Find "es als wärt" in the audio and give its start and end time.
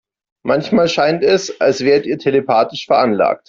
1.23-2.07